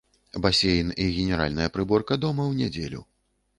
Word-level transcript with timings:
Басейн 0.45 0.89
і 1.05 1.07
генеральная 1.17 1.69
прыборка 1.77 2.13
дома 2.25 2.43
ў 2.47 2.53
нядзелю. 2.65 3.07